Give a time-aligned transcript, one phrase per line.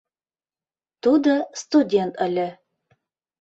[1.03, 2.49] Тудо студент ыле.